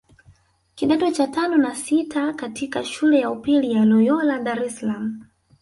[0.75, 5.21] kidato cha tano na sita katika shule ya upili ya Loyola Dar es Salaam